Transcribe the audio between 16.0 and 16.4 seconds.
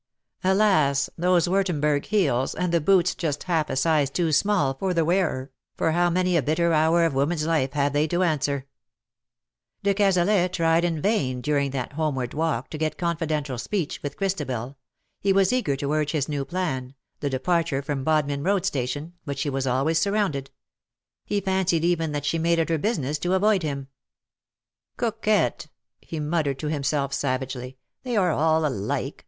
his